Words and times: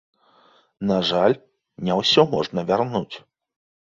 На 0.91 0.95
жаль, 1.11 1.35
не 1.89 1.93
ўсё 1.99 2.21
можна 2.35 2.59
вярнуць. 2.71 3.15